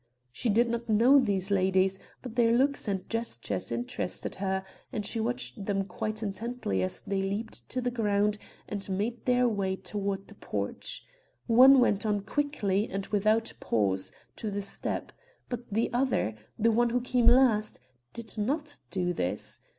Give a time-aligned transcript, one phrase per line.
[0.31, 5.19] "She did not know these ladies, but their looks and gestures interested her, and she
[5.19, 10.27] watched them quite intently as they leaped to the ground and made their way toward
[10.27, 11.05] the porch.
[11.45, 15.11] One went on quickly, and without pause, to the step,
[15.49, 17.79] but the other, the one who came last,
[18.11, 19.59] did not do this.